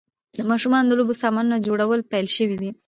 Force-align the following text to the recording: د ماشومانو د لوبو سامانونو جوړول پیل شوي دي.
د 0.37 0.37
ماشومانو 0.49 0.87
د 0.89 0.93
لوبو 0.99 1.13
سامانونو 1.23 1.63
جوړول 1.67 1.99
پیل 2.11 2.27
شوي 2.35 2.55
دي. 2.61 2.69